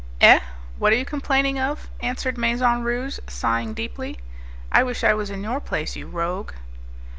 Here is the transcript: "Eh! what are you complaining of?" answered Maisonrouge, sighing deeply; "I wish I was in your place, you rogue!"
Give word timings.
"Eh! 0.19 0.39
what 0.79 0.91
are 0.91 0.95
you 0.95 1.05
complaining 1.05 1.59
of?" 1.59 1.87
answered 2.01 2.35
Maisonrouge, 2.35 3.19
sighing 3.29 3.75
deeply; 3.75 4.17
"I 4.71 4.81
wish 4.81 5.03
I 5.03 5.13
was 5.13 5.29
in 5.29 5.43
your 5.43 5.59
place, 5.59 5.95
you 5.95 6.07
rogue!" 6.07 6.53